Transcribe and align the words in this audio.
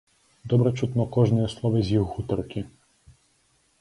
Добра 0.53 0.71
чутно 0.79 1.05
кожнае 1.19 1.47
слова 1.55 1.83
з 1.91 1.95
іх 1.99 2.03
гутаркі. 2.17 2.67